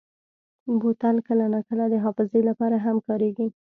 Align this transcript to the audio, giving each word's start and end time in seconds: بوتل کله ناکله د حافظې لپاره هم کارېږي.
بوتل 0.81 1.15
کله 1.27 1.45
ناکله 1.53 1.85
د 1.89 1.95
حافظې 2.03 2.41
لپاره 2.49 2.75
هم 2.85 2.97
کارېږي. 3.07 3.47